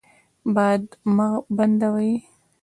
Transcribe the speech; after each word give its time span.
باد 0.55 0.83
مه 1.15 1.27
بندوئ. 1.55 2.11